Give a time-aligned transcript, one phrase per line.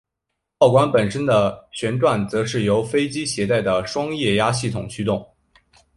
[0.57, 5.23] 炮管本身的旋转则是由飞机携带的双液压系统驱动。